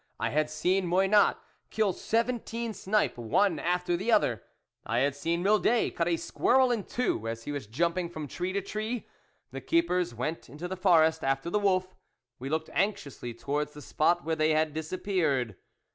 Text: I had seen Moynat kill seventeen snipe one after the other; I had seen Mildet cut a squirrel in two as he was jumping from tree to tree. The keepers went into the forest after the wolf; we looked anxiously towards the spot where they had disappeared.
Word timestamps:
I 0.19 0.31
had 0.31 0.49
seen 0.49 0.87
Moynat 0.87 1.37
kill 1.69 1.93
seventeen 1.93 2.73
snipe 2.73 3.17
one 3.19 3.59
after 3.59 3.95
the 3.95 4.11
other; 4.11 4.41
I 4.83 4.97
had 5.01 5.15
seen 5.15 5.43
Mildet 5.43 5.95
cut 5.95 6.07
a 6.07 6.17
squirrel 6.17 6.71
in 6.71 6.85
two 6.85 7.27
as 7.27 7.43
he 7.43 7.51
was 7.51 7.67
jumping 7.67 8.09
from 8.09 8.27
tree 8.27 8.51
to 8.51 8.61
tree. 8.61 9.07
The 9.51 9.61
keepers 9.61 10.15
went 10.15 10.49
into 10.49 10.67
the 10.67 10.75
forest 10.75 11.23
after 11.23 11.51
the 11.51 11.59
wolf; 11.59 11.95
we 12.39 12.49
looked 12.49 12.71
anxiously 12.73 13.35
towards 13.35 13.73
the 13.73 13.81
spot 13.83 14.25
where 14.25 14.35
they 14.35 14.53
had 14.55 14.73
disappeared. 14.73 15.55